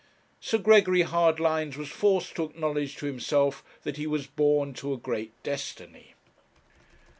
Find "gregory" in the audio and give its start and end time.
0.57-1.03